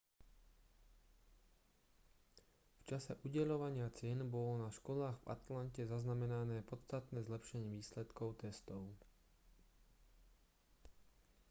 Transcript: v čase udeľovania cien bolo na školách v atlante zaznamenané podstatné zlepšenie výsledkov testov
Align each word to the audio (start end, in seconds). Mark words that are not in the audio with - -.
v 2.81 2.81
čase 2.89 3.13
udeľovania 3.25 3.87
cien 3.97 4.19
bolo 4.35 4.53
na 4.65 4.69
školách 4.77 5.13
v 5.21 5.29
atlante 5.35 5.81
zaznamenané 5.93 6.57
podstatné 6.71 7.19
zlepšenie 7.27 7.69
výsledkov 7.77 8.29
testov 8.41 8.83